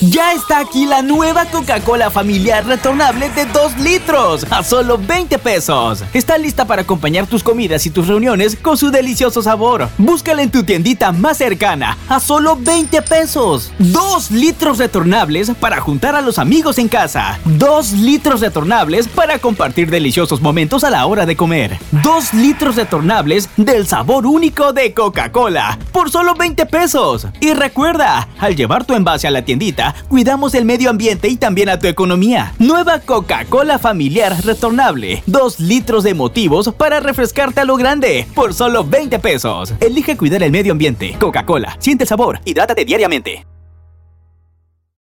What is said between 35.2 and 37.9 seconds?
2 litros de motivos para refrescarte a lo